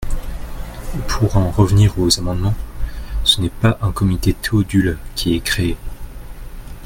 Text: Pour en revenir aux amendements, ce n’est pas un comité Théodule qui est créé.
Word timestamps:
Pour 1.07 1.37
en 1.37 1.51
revenir 1.51 1.93
aux 1.99 2.17
amendements, 2.17 2.55
ce 3.23 3.39
n’est 3.39 3.51
pas 3.51 3.77
un 3.83 3.91
comité 3.91 4.33
Théodule 4.33 4.97
qui 5.13 5.35
est 5.35 5.41
créé. 5.41 5.77